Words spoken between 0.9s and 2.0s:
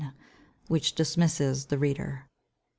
dismisses the